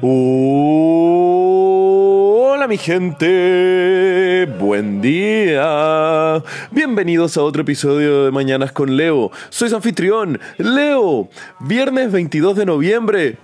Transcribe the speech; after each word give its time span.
Hola 0.00 0.62
mi 2.68 2.78
gente, 2.78 4.46
buen 4.60 5.00
día. 5.00 6.40
Bienvenidos 6.70 7.36
a 7.36 7.42
otro 7.42 7.62
episodio 7.62 8.26
de 8.26 8.30
Mañanas 8.30 8.70
con 8.70 8.96
Leo. 8.96 9.32
Soy 9.50 9.74
anfitrión, 9.74 10.38
Leo. 10.58 11.28
Viernes 11.58 12.12
22 12.12 12.56
de 12.56 12.66
noviembre. 12.66 13.38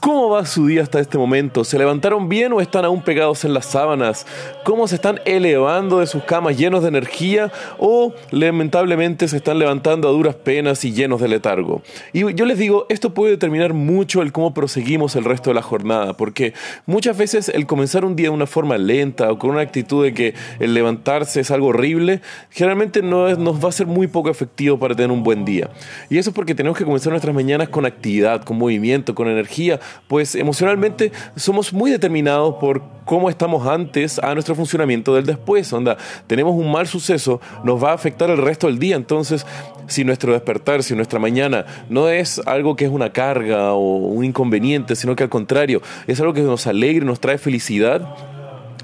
¿Cómo 0.00 0.30
va 0.30 0.46
su 0.46 0.66
día 0.66 0.82
hasta 0.82 0.98
este 0.98 1.18
momento? 1.18 1.62
¿Se 1.62 1.78
levantaron 1.78 2.30
bien 2.30 2.54
o 2.54 2.62
están 2.62 2.86
aún 2.86 3.02
pegados 3.02 3.44
en 3.44 3.52
las 3.52 3.66
sábanas? 3.66 4.26
¿Cómo 4.64 4.88
se 4.88 4.94
están 4.94 5.20
elevando 5.26 5.98
de 5.98 6.06
sus 6.06 6.24
camas 6.24 6.56
llenos 6.56 6.80
de 6.80 6.88
energía 6.88 7.52
o 7.76 8.14
lamentablemente 8.30 9.28
se 9.28 9.36
están 9.36 9.58
levantando 9.58 10.08
a 10.08 10.12
duras 10.12 10.36
penas 10.36 10.86
y 10.86 10.92
llenos 10.92 11.20
de 11.20 11.28
letargo? 11.28 11.82
Y 12.14 12.32
yo 12.32 12.46
les 12.46 12.56
digo, 12.56 12.86
esto 12.88 13.12
puede 13.12 13.32
determinar 13.32 13.74
mucho 13.74 14.22
el 14.22 14.32
cómo 14.32 14.54
proseguimos 14.54 15.16
el 15.16 15.24
resto 15.24 15.50
de 15.50 15.54
la 15.54 15.60
jornada, 15.60 16.16
porque 16.16 16.54
muchas 16.86 17.18
veces 17.18 17.50
el 17.50 17.66
comenzar 17.66 18.06
un 18.06 18.16
día 18.16 18.28
de 18.28 18.34
una 18.34 18.46
forma 18.46 18.78
lenta 18.78 19.30
o 19.30 19.38
con 19.38 19.50
una 19.50 19.60
actitud 19.60 20.02
de 20.02 20.14
que 20.14 20.32
el 20.60 20.72
levantarse 20.72 21.40
es 21.40 21.50
algo 21.50 21.66
horrible, 21.66 22.22
generalmente 22.48 23.02
no 23.02 23.28
nos 23.36 23.62
va 23.62 23.68
a 23.68 23.72
ser 23.72 23.86
muy 23.86 24.06
poco 24.06 24.30
efectivo 24.30 24.78
para 24.78 24.94
tener 24.94 25.10
un 25.10 25.22
buen 25.22 25.44
día. 25.44 25.68
Y 26.08 26.16
eso 26.16 26.30
es 26.30 26.34
porque 26.34 26.54
tenemos 26.54 26.78
que 26.78 26.86
comenzar 26.86 27.10
nuestras 27.10 27.34
mañanas 27.34 27.68
con 27.68 27.84
actividad, 27.84 28.44
con 28.44 28.56
movimiento, 28.56 29.14
con 29.14 29.28
energía 29.28 29.78
pues 30.08 30.34
emocionalmente 30.34 31.12
somos 31.36 31.72
muy 31.72 31.90
determinados 31.90 32.56
por 32.56 32.82
cómo 33.04 33.28
estamos 33.28 33.66
antes 33.66 34.18
a 34.18 34.34
nuestro 34.34 34.54
funcionamiento 34.54 35.14
del 35.14 35.26
después. 35.26 35.72
Onda, 35.72 35.96
tenemos 36.26 36.54
un 36.54 36.70
mal 36.70 36.86
suceso, 36.86 37.40
nos 37.64 37.82
va 37.82 37.90
a 37.90 37.94
afectar 37.94 38.30
el 38.30 38.38
resto 38.38 38.66
del 38.66 38.78
día. 38.78 38.96
Entonces, 38.96 39.46
si 39.86 40.04
nuestro 40.04 40.32
despertar, 40.32 40.82
si 40.82 40.94
nuestra 40.94 41.18
mañana 41.18 41.66
no 41.88 42.08
es 42.08 42.40
algo 42.46 42.76
que 42.76 42.84
es 42.84 42.90
una 42.90 43.12
carga 43.12 43.72
o 43.72 43.96
un 43.96 44.24
inconveniente, 44.24 44.94
sino 44.94 45.16
que 45.16 45.24
al 45.24 45.28
contrario, 45.28 45.82
es 46.06 46.20
algo 46.20 46.32
que 46.32 46.42
nos 46.42 46.66
alegra, 46.66 47.04
nos 47.04 47.20
trae 47.20 47.38
felicidad, 47.38 48.14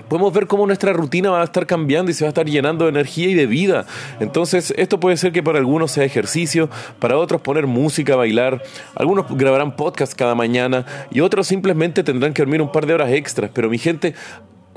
podemos 0.08 0.32
ver 0.32 0.46
cómo 0.46 0.66
nuestra 0.66 0.92
rutina 0.92 1.30
va 1.30 1.40
a 1.40 1.44
estar 1.44 1.66
cambiando 1.66 2.10
y 2.10 2.14
se 2.14 2.24
va 2.24 2.28
a 2.28 2.30
estar 2.30 2.46
llenando 2.46 2.84
de 2.84 2.90
energía 2.90 3.28
y 3.28 3.34
de 3.34 3.46
vida. 3.46 3.86
Entonces, 4.20 4.72
esto 4.76 5.00
puede 5.00 5.16
ser 5.16 5.32
que 5.32 5.42
para 5.42 5.58
algunos 5.58 5.92
sea 5.92 6.04
ejercicio, 6.04 6.68
para 6.98 7.18
otros 7.18 7.40
poner 7.40 7.66
música, 7.66 8.16
bailar, 8.16 8.62
algunos 8.94 9.26
grabarán 9.30 9.76
podcast 9.76 10.14
cada 10.14 10.34
mañana 10.34 10.86
y 11.10 11.20
otros 11.20 11.46
simplemente 11.46 12.02
tendrán 12.02 12.32
que 12.32 12.42
dormir 12.42 12.62
un 12.62 12.72
par 12.72 12.86
de 12.86 12.94
horas 12.94 13.10
extras. 13.10 13.50
Pero 13.52 13.68
mi 13.68 13.78
gente, 13.78 14.14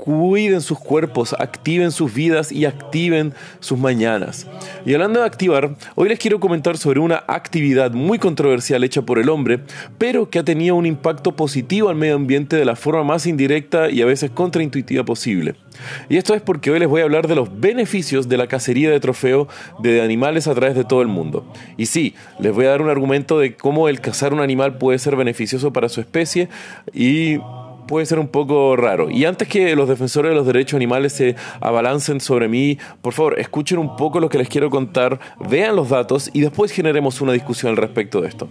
cuiden 0.00 0.62
sus 0.62 0.78
cuerpos, 0.78 1.34
activen 1.38 1.92
sus 1.92 2.14
vidas 2.14 2.50
y 2.50 2.64
activen 2.64 3.34
sus 3.60 3.78
mañanas. 3.78 4.46
Y 4.86 4.94
hablando 4.94 5.20
de 5.20 5.26
activar, 5.26 5.76
hoy 5.94 6.08
les 6.08 6.18
quiero 6.18 6.40
comentar 6.40 6.78
sobre 6.78 7.00
una 7.00 7.22
actividad 7.28 7.92
muy 7.92 8.18
controversial 8.18 8.82
hecha 8.82 9.02
por 9.02 9.18
el 9.18 9.28
hombre, 9.28 9.60
pero 9.98 10.30
que 10.30 10.38
ha 10.38 10.44
tenido 10.44 10.74
un 10.74 10.86
impacto 10.86 11.36
positivo 11.36 11.90
al 11.90 11.96
medio 11.96 12.14
ambiente 12.14 12.56
de 12.56 12.64
la 12.64 12.76
forma 12.76 13.04
más 13.04 13.26
indirecta 13.26 13.90
y 13.90 14.00
a 14.00 14.06
veces 14.06 14.30
contraintuitiva 14.30 15.04
posible. 15.04 15.54
Y 16.08 16.16
esto 16.16 16.34
es 16.34 16.40
porque 16.40 16.70
hoy 16.70 16.78
les 16.78 16.88
voy 16.88 17.02
a 17.02 17.04
hablar 17.04 17.28
de 17.28 17.34
los 17.34 17.60
beneficios 17.60 18.28
de 18.28 18.38
la 18.38 18.46
cacería 18.46 18.90
de 18.90 19.00
trofeo 19.00 19.48
de 19.80 20.00
animales 20.00 20.46
a 20.46 20.54
través 20.54 20.74
de 20.74 20.84
todo 20.84 21.02
el 21.02 21.08
mundo. 21.08 21.46
Y 21.76 21.86
sí, 21.86 22.14
les 22.38 22.54
voy 22.54 22.64
a 22.66 22.70
dar 22.70 22.80
un 22.80 22.88
argumento 22.88 23.38
de 23.38 23.54
cómo 23.54 23.88
el 23.88 24.00
cazar 24.00 24.32
un 24.32 24.40
animal 24.40 24.78
puede 24.78 24.98
ser 24.98 25.16
beneficioso 25.16 25.72
para 25.72 25.90
su 25.90 26.00
especie 26.00 26.48
y 26.94 27.38
puede 27.90 28.06
ser 28.06 28.20
un 28.20 28.28
poco 28.28 28.76
raro. 28.76 29.10
Y 29.10 29.24
antes 29.24 29.48
que 29.48 29.74
los 29.74 29.88
defensores 29.88 30.30
de 30.30 30.36
los 30.36 30.46
derechos 30.46 30.76
animales 30.76 31.12
se 31.12 31.34
abalancen 31.60 32.20
sobre 32.20 32.46
mí, 32.46 32.78
por 33.02 33.14
favor, 33.14 33.40
escuchen 33.40 33.80
un 33.80 33.96
poco 33.96 34.20
lo 34.20 34.28
que 34.28 34.38
les 34.38 34.48
quiero 34.48 34.70
contar, 34.70 35.18
vean 35.48 35.74
los 35.74 35.88
datos 35.88 36.30
y 36.32 36.40
después 36.40 36.70
generemos 36.70 37.20
una 37.20 37.32
discusión 37.32 37.70
al 37.70 37.76
respecto 37.76 38.20
de 38.20 38.28
esto. 38.28 38.46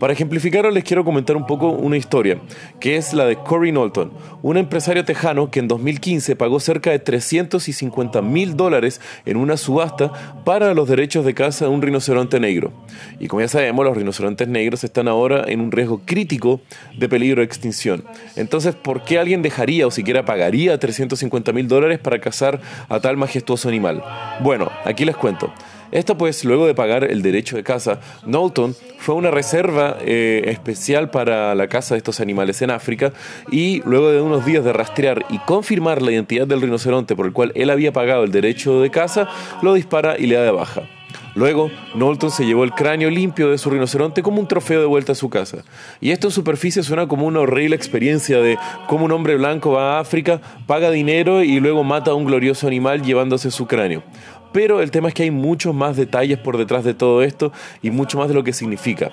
Para 0.00 0.14
ejemplificarlo 0.14 0.70
les 0.70 0.82
quiero 0.82 1.04
comentar 1.04 1.36
un 1.36 1.44
poco 1.44 1.68
una 1.68 1.98
historia, 1.98 2.40
que 2.80 2.96
es 2.96 3.12
la 3.12 3.26
de 3.26 3.36
Corey 3.36 3.70
Knowlton, 3.70 4.10
un 4.40 4.56
empresario 4.56 5.04
tejano 5.04 5.50
que 5.50 5.60
en 5.60 5.68
2015 5.68 6.36
pagó 6.36 6.58
cerca 6.58 6.90
de 6.90 7.00
350 7.00 8.22
mil 8.22 8.56
dólares 8.56 8.98
en 9.26 9.36
una 9.36 9.58
subasta 9.58 10.42
para 10.46 10.72
los 10.72 10.88
derechos 10.88 11.26
de 11.26 11.34
caza 11.34 11.66
de 11.66 11.70
un 11.70 11.82
rinoceronte 11.82 12.40
negro. 12.40 12.72
Y 13.18 13.28
como 13.28 13.42
ya 13.42 13.48
sabemos, 13.48 13.84
los 13.84 13.94
rinocerontes 13.94 14.48
negros 14.48 14.84
están 14.84 15.06
ahora 15.06 15.44
en 15.46 15.60
un 15.60 15.70
riesgo 15.70 16.00
crítico 16.06 16.62
de 16.96 17.06
peligro 17.06 17.42
de 17.42 17.44
extinción. 17.44 18.02
Entonces, 18.36 18.74
¿por 18.74 19.04
qué 19.04 19.18
alguien 19.18 19.42
dejaría 19.42 19.86
o 19.86 19.90
siquiera 19.90 20.24
pagaría 20.24 20.78
350 20.78 21.52
mil 21.52 21.68
dólares 21.68 21.98
para 21.98 22.22
cazar 22.22 22.58
a 22.88 23.00
tal 23.00 23.18
majestuoso 23.18 23.68
animal? 23.68 24.02
Bueno, 24.40 24.70
aquí 24.86 25.04
les 25.04 25.16
cuento. 25.18 25.52
Esto 25.92 26.16
pues 26.16 26.44
luego 26.44 26.66
de 26.66 26.74
pagar 26.74 27.04
el 27.04 27.22
derecho 27.22 27.56
de 27.56 27.64
caza, 27.64 28.00
Knowlton 28.24 28.76
fue 28.98 29.14
una 29.14 29.30
reserva 29.30 29.96
eh, 30.00 30.42
especial 30.46 31.10
para 31.10 31.54
la 31.54 31.68
caza 31.68 31.94
de 31.94 31.98
estos 31.98 32.20
animales 32.20 32.62
en 32.62 32.70
África 32.70 33.12
y 33.50 33.82
luego 33.82 34.10
de 34.10 34.20
unos 34.20 34.46
días 34.46 34.64
de 34.64 34.72
rastrear 34.72 35.24
y 35.30 35.38
confirmar 35.40 36.02
la 36.02 36.12
identidad 36.12 36.46
del 36.46 36.60
rinoceronte 36.60 37.16
por 37.16 37.26
el 37.26 37.32
cual 37.32 37.52
él 37.54 37.70
había 37.70 37.92
pagado 37.92 38.24
el 38.24 38.30
derecho 38.30 38.80
de 38.80 38.90
caza, 38.90 39.28
lo 39.62 39.74
dispara 39.74 40.16
y 40.18 40.26
le 40.26 40.36
da 40.36 40.42
de 40.42 40.50
baja. 40.50 40.99
Luego, 41.34 41.70
Knowlton 41.94 42.30
se 42.30 42.44
llevó 42.44 42.64
el 42.64 42.72
cráneo 42.72 43.10
limpio 43.10 43.50
de 43.50 43.58
su 43.58 43.70
rinoceronte 43.70 44.22
como 44.22 44.40
un 44.40 44.48
trofeo 44.48 44.80
de 44.80 44.86
vuelta 44.86 45.12
a 45.12 45.14
su 45.14 45.30
casa. 45.30 45.58
Y 46.00 46.10
esto 46.10 46.28
en 46.28 46.32
superficie 46.32 46.82
suena 46.82 47.06
como 47.06 47.26
una 47.26 47.40
horrible 47.40 47.76
experiencia 47.76 48.40
de 48.40 48.58
cómo 48.88 49.04
un 49.04 49.12
hombre 49.12 49.36
blanco 49.36 49.72
va 49.72 49.96
a 49.96 50.00
África, 50.00 50.40
paga 50.66 50.90
dinero 50.90 51.42
y 51.42 51.60
luego 51.60 51.84
mata 51.84 52.10
a 52.10 52.14
un 52.14 52.24
glorioso 52.24 52.66
animal 52.66 53.02
llevándose 53.02 53.50
su 53.50 53.66
cráneo. 53.66 54.02
Pero 54.52 54.82
el 54.82 54.90
tema 54.90 55.08
es 55.08 55.14
que 55.14 55.22
hay 55.22 55.30
muchos 55.30 55.74
más 55.74 55.96
detalles 55.96 56.38
por 56.38 56.58
detrás 56.58 56.84
de 56.84 56.94
todo 56.94 57.22
esto 57.22 57.52
y 57.82 57.90
mucho 57.90 58.18
más 58.18 58.28
de 58.28 58.34
lo 58.34 58.42
que 58.42 58.52
significa. 58.52 59.12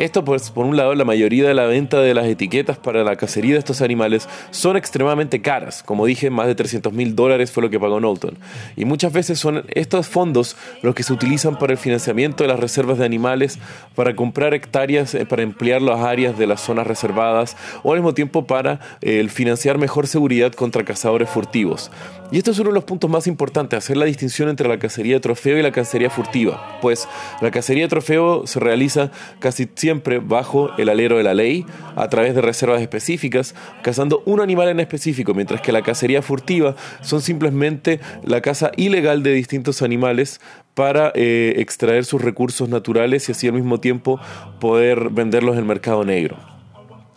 Esto, 0.00 0.24
pues, 0.24 0.50
por 0.50 0.64
un 0.64 0.78
lado, 0.78 0.94
la 0.94 1.04
mayoría 1.04 1.46
de 1.46 1.52
la 1.52 1.66
venta 1.66 2.00
de 2.00 2.14
las 2.14 2.24
etiquetas 2.24 2.78
para 2.78 3.04
la 3.04 3.16
cacería 3.16 3.52
de 3.52 3.58
estos 3.58 3.82
animales 3.82 4.30
son 4.50 4.78
extremadamente 4.78 5.42
caras. 5.42 5.82
Como 5.82 6.06
dije, 6.06 6.30
más 6.30 6.46
de 6.46 6.54
300 6.54 6.90
mil 6.94 7.14
dólares 7.14 7.52
fue 7.52 7.62
lo 7.62 7.68
que 7.68 7.78
pagó 7.78 7.98
Knowlton. 7.98 8.38
Y 8.76 8.86
muchas 8.86 9.12
veces 9.12 9.38
son 9.38 9.66
estos 9.68 10.08
fondos 10.08 10.56
los 10.80 10.94
que 10.94 11.02
se 11.02 11.12
utilizan 11.12 11.58
para 11.58 11.74
el 11.74 11.78
financiamiento 11.78 12.44
de 12.44 12.48
las 12.48 12.58
reservas 12.58 12.96
de 12.96 13.04
animales, 13.04 13.58
para 13.94 14.16
comprar 14.16 14.54
hectáreas, 14.54 15.14
eh, 15.14 15.26
para 15.26 15.42
emplear 15.42 15.82
las 15.82 16.00
áreas 16.00 16.38
de 16.38 16.46
las 16.46 16.62
zonas 16.62 16.86
reservadas, 16.86 17.58
o 17.82 17.92
al 17.92 17.98
mismo 17.98 18.14
tiempo 18.14 18.46
para 18.46 18.80
eh, 19.02 19.28
financiar 19.28 19.76
mejor 19.76 20.06
seguridad 20.06 20.52
contra 20.52 20.82
cazadores 20.82 21.28
furtivos. 21.28 21.90
Y 22.32 22.38
esto 22.38 22.52
es 22.52 22.58
uno 22.58 22.70
de 22.70 22.74
los 22.74 22.84
puntos 22.84 23.10
más 23.10 23.26
importantes, 23.26 23.76
hacer 23.76 23.98
la 23.98 24.06
distinción 24.06 24.48
entre 24.48 24.66
la 24.66 24.78
cacería 24.78 25.16
de 25.16 25.20
trofeo 25.20 25.58
y 25.58 25.62
la 25.62 25.72
cacería 25.72 26.08
furtiva. 26.08 26.78
Pues 26.80 27.06
la 27.42 27.50
cacería 27.50 27.82
de 27.82 27.88
trofeo 27.88 28.46
se 28.46 28.60
realiza 28.60 29.10
casi 29.40 29.68
siempre 29.74 29.89
bajo 30.22 30.70
el 30.78 30.88
alero 30.88 31.16
de 31.16 31.22
la 31.22 31.34
ley, 31.34 31.66
a 31.96 32.08
través 32.08 32.34
de 32.34 32.40
reservas 32.40 32.80
específicas, 32.80 33.54
cazando 33.82 34.22
un 34.26 34.40
animal 34.40 34.68
en 34.68 34.80
específico, 34.80 35.34
mientras 35.34 35.60
que 35.60 35.72
la 35.72 35.82
cacería 35.82 36.22
furtiva 36.22 36.76
son 37.00 37.20
simplemente 37.20 38.00
la 38.24 38.40
caza 38.40 38.70
ilegal 38.76 39.22
de 39.22 39.32
distintos 39.32 39.82
animales 39.82 40.40
para 40.74 41.12
eh, 41.14 41.54
extraer 41.58 42.04
sus 42.04 42.22
recursos 42.22 42.68
naturales 42.68 43.28
y 43.28 43.32
así 43.32 43.46
al 43.46 43.54
mismo 43.54 43.80
tiempo 43.80 44.20
poder 44.60 45.10
venderlos 45.10 45.54
en 45.54 45.60
el 45.60 45.66
mercado 45.66 46.04
negro. 46.04 46.36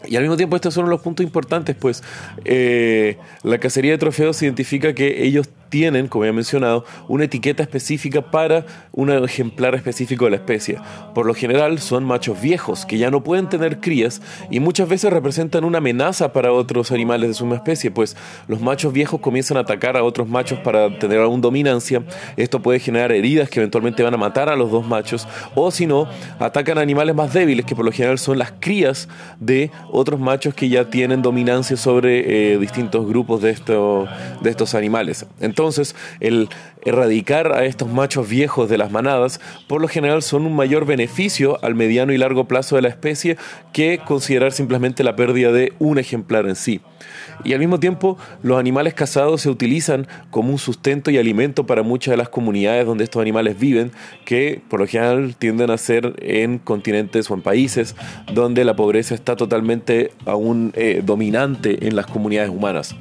Y 0.06 0.18
al 0.18 0.24
mismo 0.24 0.36
tiempo 0.36 0.56
estos 0.56 0.74
son 0.74 0.90
los 0.90 1.02
puntos 1.02 1.24
importantes, 1.26 1.76
pues 1.76 2.04
eh, 2.44 3.18
la 3.44 3.58
cacería 3.58 3.92
de 3.92 3.98
trofeos 3.98 4.42
identifica 4.42 4.94
que 4.94 5.24
ellos 5.24 5.50
tienen, 5.74 6.08
como 6.08 6.24
ya 6.24 6.32
mencionado, 6.32 6.86
una 7.08 7.24
etiqueta 7.24 7.64
específica 7.64 8.22
para 8.22 8.64
un 8.92 9.10
ejemplar 9.10 9.74
específico 9.74 10.26
de 10.26 10.30
la 10.30 10.38
especie. 10.38 10.78
Por 11.16 11.26
lo 11.26 11.34
general 11.34 11.80
son 11.80 12.04
machos 12.04 12.40
viejos 12.40 12.86
que 12.86 13.00
ya 13.00 13.10
no 13.10 13.24
pueden 13.24 13.50
tener 13.50 13.80
crías 13.80 14.22
y 14.52 14.60
muchas 14.60 14.88
veces 14.88 15.12
representan 15.12 15.64
una 15.64 15.80
amenaza 15.80 16.32
para 16.32 16.54
otros 16.54 16.92
animales 16.92 17.30
de 17.30 17.34
su 17.34 17.46
misma 17.46 17.56
especie, 17.56 17.90
pues 17.90 18.16
los 18.48 18.62
machos 18.62 18.94
viejos 18.94 19.20
comienzan 19.20 19.58
a 19.58 19.62
atacar 19.62 19.98
a 19.98 20.04
otros 20.04 20.28
machos 20.30 20.60
para 20.60 21.00
tener 21.00 21.18
aún 21.22 21.42
dominancia. 21.42 22.04
Esto 22.38 22.62
puede 22.62 22.78
generar 22.78 23.12
heridas 23.12 23.50
que 23.50 23.60
eventualmente 23.60 24.04
van 24.04 24.14
a 24.14 24.18
matar 24.18 24.50
a 24.50 24.56
los 24.56 24.70
dos 24.70 24.86
machos 24.86 25.28
o 25.56 25.72
si 25.72 25.88
no, 25.88 26.08
atacan 26.38 26.78
animales 26.78 27.16
más 27.16 27.34
débiles 27.34 27.66
que 27.66 27.76
por 27.76 27.84
lo 27.84 27.92
general 27.92 28.20
son 28.20 28.38
las 28.38 28.54
crías 28.60 29.10
de 29.40 29.72
otros 29.92 30.20
machos 30.20 30.54
que 30.54 30.70
ya 30.70 30.92
tienen 30.92 31.24
dominancia 31.24 31.78
sobre 31.78 32.54
eh, 32.54 32.60
distintos 32.60 33.08
grupos 33.08 33.42
de, 33.42 33.56
de 34.42 34.50
estos 34.52 34.76
animales. 34.76 35.26
Entonces, 35.40 35.63
entonces, 35.64 35.96
el 36.20 36.50
erradicar 36.84 37.54
a 37.54 37.64
estos 37.64 37.90
machos 37.90 38.28
viejos 38.28 38.70
de 38.70 38.78
las 38.78 38.92
manadas, 38.92 39.40
por 39.70 39.80
lo 39.80 39.88
general 39.88 40.22
son 40.22 40.46
un 40.46 40.54
mayor 40.54 40.86
beneficio 40.86 41.58
al 41.64 41.74
mediano 41.74 42.12
y 42.12 42.18
largo 42.18 42.50
plazo 42.50 42.76
de 42.76 42.82
la 42.82 42.90
especie 42.90 43.38
que 43.72 44.02
considerar 44.06 44.52
simplemente 44.52 45.06
la 45.06 45.16
pérdida 45.16 45.54
de 45.54 45.72
un 45.80 46.00
ejemplar 46.00 46.48
en 46.48 46.58
sí. 46.58 46.82
Y 47.46 47.54
al 47.54 47.60
mismo 47.60 47.80
tiempo, 47.80 48.18
los 48.42 48.60
animales 48.60 48.94
cazados 48.94 49.40
se 49.40 49.50
utilizan 49.50 50.06
como 50.32 50.52
un 50.52 50.60
sustento 50.60 51.12
y 51.12 51.18
alimento 51.18 51.66
para 51.66 51.82
muchas 51.82 52.12
de 52.12 52.18
las 52.18 52.28
comunidades 52.28 52.86
donde 52.86 53.06
estos 53.06 53.22
animales 53.22 53.58
viven, 53.58 53.94
que 54.26 54.62
por 54.68 54.82
lo 54.82 54.88
general 54.88 55.36
tienden 55.40 55.72
a 55.72 55.78
ser 55.78 56.14
en 56.18 56.60
continentes 56.60 57.32
o 57.32 57.36
en 57.36 57.42
países 57.42 57.96
donde 58.34 58.66
la 58.66 58.76
pobreza 58.76 59.16
está 59.16 59.38
totalmente 59.38 60.12
aún 60.26 60.74
eh, 60.76 61.02
dominante 61.06 61.88
en 61.88 61.96
las 61.96 62.06
comunidades 62.08 62.50
humanas. 62.50 62.98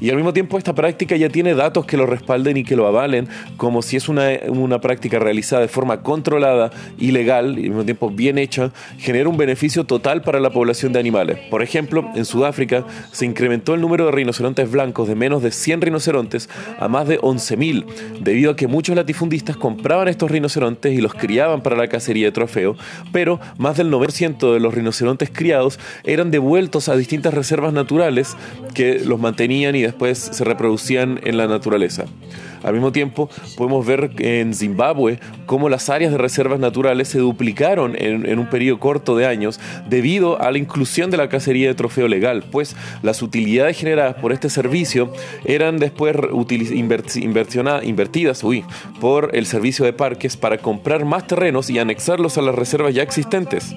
Y 0.00 0.10
al 0.10 0.16
mismo 0.16 0.32
tiempo 0.32 0.58
esta 0.58 0.74
práctica 0.74 1.16
ya 1.16 1.28
tiene 1.28 1.54
datos 1.54 1.86
que 1.86 1.96
lo 1.96 2.05
respalden 2.06 2.56
y 2.56 2.64
que 2.64 2.76
lo 2.76 2.86
avalen 2.86 3.28
como 3.56 3.82
si 3.82 3.96
es 3.96 4.08
una, 4.08 4.28
una 4.48 4.80
práctica 4.80 5.18
realizada 5.18 5.62
de 5.62 5.68
forma 5.68 6.02
controlada, 6.02 6.70
ilegal 6.98 7.58
y 7.58 7.64
al 7.64 7.68
mismo 7.70 7.84
tiempo 7.84 8.10
bien 8.10 8.38
hecha, 8.38 8.70
genera 8.98 9.28
un 9.28 9.36
beneficio 9.36 9.84
total 9.84 10.22
para 10.22 10.40
la 10.40 10.50
población 10.50 10.92
de 10.92 11.00
animales. 11.00 11.38
Por 11.50 11.62
ejemplo, 11.62 12.08
en 12.14 12.24
Sudáfrica 12.24 12.84
se 13.12 13.26
incrementó 13.26 13.74
el 13.74 13.80
número 13.80 14.06
de 14.06 14.12
rinocerontes 14.12 14.70
blancos 14.70 15.08
de 15.08 15.14
menos 15.14 15.42
de 15.42 15.50
100 15.50 15.80
rinocerontes 15.82 16.48
a 16.78 16.88
más 16.88 17.08
de 17.08 17.18
11.000, 17.20 17.84
debido 18.20 18.52
a 18.52 18.56
que 18.56 18.66
muchos 18.66 18.96
latifundistas 18.96 19.56
compraban 19.56 20.08
estos 20.08 20.30
rinocerontes 20.30 20.92
y 20.92 21.00
los 21.00 21.14
criaban 21.14 21.62
para 21.62 21.76
la 21.76 21.88
cacería 21.88 22.26
de 22.26 22.32
trofeo, 22.32 22.76
pero 23.12 23.40
más 23.58 23.76
del 23.76 23.90
90% 23.90 24.52
de 24.52 24.60
los 24.60 24.74
rinocerontes 24.74 25.30
criados 25.32 25.78
eran 26.04 26.30
devueltos 26.30 26.88
a 26.88 26.96
distintas 26.96 27.34
reservas 27.34 27.72
naturales 27.72 28.36
que 28.74 29.00
los 29.00 29.18
mantenían 29.18 29.74
y 29.76 29.82
después 29.82 30.18
se 30.18 30.44
reproducían 30.44 31.20
en 31.24 31.36
la 31.36 31.46
naturaleza. 31.46 31.95
Al 32.62 32.72
mismo 32.72 32.90
tiempo, 32.90 33.30
podemos 33.56 33.86
ver 33.86 34.10
en 34.18 34.54
Zimbabue 34.54 35.20
cómo 35.46 35.68
las 35.68 35.88
áreas 35.88 36.10
de 36.10 36.18
reservas 36.18 36.58
naturales 36.58 37.08
se 37.08 37.18
duplicaron 37.18 37.94
en, 37.96 38.38
un 38.38 38.50
periodo 38.50 38.80
corto 38.80 39.16
de 39.16 39.26
años 39.26 39.60
debido 39.88 40.40
a 40.40 40.50
la 40.50 40.58
inclusión 40.58 41.10
de 41.10 41.16
la 41.16 41.28
cacería 41.28 41.68
de 41.68 41.74
trofeo 41.74 42.08
legal, 42.08 42.44
pues 42.50 42.74
las 43.02 43.22
utilidades 43.22 43.78
generadas 43.78 44.16
por 44.16 44.32
este 44.32 44.50
servicio 44.50 45.12
eran 45.44 45.78
después 45.78 46.16
invertidas 47.84 48.42
por 49.00 49.30
el 49.34 49.46
servicio 49.46 49.84
de 49.84 49.92
parques 49.92 50.36
para 50.36 50.58
comprar 50.58 51.04
más 51.04 51.26
terrenos 51.26 51.70
y 51.70 51.78
anexarlos 51.78 52.38
a 52.38 52.42
las 52.42 52.54
reservas 52.54 52.94
ya 52.94 53.02
existentes. 53.02 53.74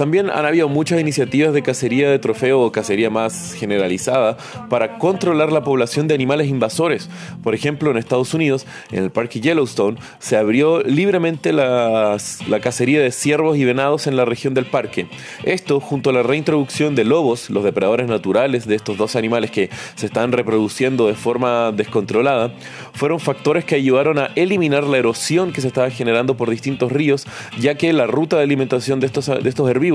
También 0.00 0.30
han 0.30 0.46
habido 0.46 0.66
muchas 0.70 0.98
iniciativas 0.98 1.52
de 1.52 1.60
cacería 1.60 2.10
de 2.10 2.18
trofeo 2.18 2.62
o 2.62 2.72
cacería 2.72 3.10
más 3.10 3.52
generalizada 3.52 4.38
para 4.70 4.96
controlar 4.96 5.52
la 5.52 5.62
población 5.62 6.08
de 6.08 6.14
animales 6.14 6.48
invasores. 6.48 7.10
Por 7.42 7.54
ejemplo, 7.54 7.90
en 7.90 7.98
Estados 7.98 8.32
Unidos, 8.32 8.66
en 8.92 9.04
el 9.04 9.10
parque 9.10 9.42
Yellowstone, 9.42 9.98
se 10.18 10.38
abrió 10.38 10.82
libremente 10.82 11.52
la 11.52 12.16
cacería 12.62 13.02
de 13.02 13.10
ciervos 13.12 13.58
y 13.58 13.66
venados 13.66 14.06
en 14.06 14.16
la 14.16 14.24
región 14.24 14.54
del 14.54 14.64
parque. 14.64 15.06
Esto, 15.44 15.80
junto 15.80 16.08
a 16.08 16.12
la 16.14 16.22
reintroducción 16.22 16.94
de 16.94 17.04
lobos, 17.04 17.50
los 17.50 17.62
depredadores 17.62 18.08
naturales 18.08 18.66
de 18.66 18.76
estos 18.76 18.96
dos 18.96 19.16
animales 19.16 19.50
que 19.50 19.68
se 19.96 20.06
están 20.06 20.32
reproduciendo 20.32 21.08
de 21.08 21.14
forma 21.14 21.72
descontrolada, 21.72 22.54
fueron 22.94 23.20
factores 23.20 23.66
que 23.66 23.74
ayudaron 23.74 24.18
a 24.18 24.30
eliminar 24.34 24.84
la 24.84 24.96
erosión 24.96 25.52
que 25.52 25.60
se 25.60 25.68
estaba 25.68 25.90
generando 25.90 26.38
por 26.38 26.48
distintos 26.48 26.90
ríos, 26.90 27.26
ya 27.58 27.74
que 27.74 27.92
la 27.92 28.06
ruta 28.06 28.38
de 28.38 28.44
alimentación 28.44 28.98
de 28.98 29.06
estos, 29.06 29.26
de 29.26 29.46
estos 29.46 29.68
herbívoros 29.68 29.89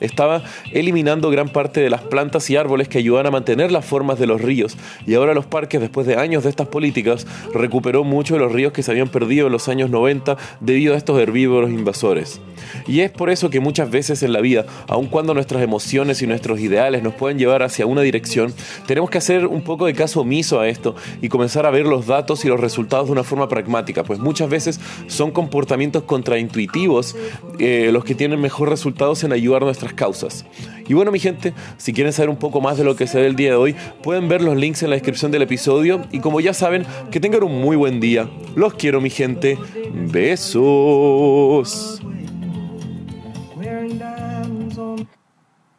estaba 0.00 0.42
eliminando 0.72 1.30
gran 1.30 1.48
parte 1.48 1.80
de 1.80 1.90
las 1.90 2.02
plantas 2.02 2.48
y 2.50 2.56
árboles 2.56 2.88
que 2.88 2.98
ayudaban 2.98 3.26
a 3.26 3.30
mantener 3.30 3.72
las 3.72 3.84
formas 3.84 4.18
de 4.18 4.26
los 4.26 4.40
ríos. 4.40 4.76
Y 5.06 5.14
ahora 5.14 5.34
los 5.34 5.46
parques, 5.46 5.80
después 5.80 6.06
de 6.06 6.16
años 6.16 6.44
de 6.44 6.50
estas 6.50 6.68
políticas, 6.68 7.26
recuperó 7.52 8.04
mucho 8.04 8.34
de 8.34 8.40
los 8.40 8.52
ríos 8.52 8.72
que 8.72 8.82
se 8.82 8.90
habían 8.90 9.08
perdido 9.08 9.46
en 9.46 9.52
los 9.52 9.68
años 9.68 9.90
90 9.90 10.36
debido 10.60 10.94
a 10.94 10.96
estos 10.96 11.18
herbívoros 11.18 11.70
invasores. 11.70 12.40
Y 12.86 13.00
es 13.00 13.10
por 13.10 13.30
eso 13.30 13.50
que 13.50 13.60
muchas 13.60 13.90
veces 13.90 14.22
en 14.22 14.32
la 14.32 14.40
vida, 14.40 14.66
aun 14.86 15.06
cuando 15.06 15.34
nuestras 15.34 15.62
emociones 15.62 16.22
y 16.22 16.26
nuestros 16.26 16.60
ideales 16.60 17.02
nos 17.02 17.14
pueden 17.14 17.38
llevar 17.38 17.62
hacia 17.62 17.86
una 17.86 18.02
dirección, 18.02 18.52
tenemos 18.86 19.10
que 19.10 19.18
hacer 19.18 19.46
un 19.46 19.62
poco 19.62 19.86
de 19.86 19.94
caso 19.94 20.20
omiso 20.20 20.60
a 20.60 20.68
esto 20.68 20.94
y 21.20 21.28
comenzar 21.28 21.66
a 21.66 21.70
ver 21.70 21.86
los 21.86 22.06
datos 22.06 22.44
y 22.44 22.48
los 22.48 22.60
resultados 22.60 23.06
de 23.06 23.12
una 23.12 23.24
forma 23.24 23.48
pragmática, 23.48 24.04
pues 24.04 24.18
muchas 24.18 24.48
veces 24.48 24.80
son 25.06 25.30
comportamientos 25.30 26.04
contraintuitivos 26.04 27.16
eh, 27.58 27.90
los 27.92 28.04
que 28.04 28.14
tienen 28.14 28.40
mejor 28.40 28.68
resultados 28.68 29.24
ayudar 29.32 29.62
nuestras 29.62 29.92
causas. 29.92 30.44
Y 30.88 30.94
bueno, 30.94 31.12
mi 31.12 31.20
gente, 31.20 31.52
si 31.76 31.92
quieren 31.92 32.12
saber 32.12 32.30
un 32.30 32.36
poco 32.36 32.60
más 32.60 32.76
de 32.76 32.84
lo 32.84 32.96
que 32.96 33.06
se 33.06 33.20
ve 33.20 33.26
el 33.26 33.36
día 33.36 33.50
de 33.50 33.56
hoy, 33.56 33.76
pueden 34.02 34.28
ver 34.28 34.42
los 34.42 34.56
links 34.56 34.82
en 34.82 34.90
la 34.90 34.96
descripción 34.96 35.30
del 35.30 35.42
episodio. 35.42 36.02
Y 36.10 36.18
como 36.18 36.40
ya 36.40 36.52
saben, 36.52 36.84
que 37.10 37.20
tengan 37.20 37.44
un 37.44 37.60
muy 37.60 37.76
buen 37.76 38.00
día. 38.00 38.28
Los 38.56 38.74
quiero, 38.74 39.00
mi 39.00 39.10
gente. 39.10 39.56
Besos. 39.92 42.02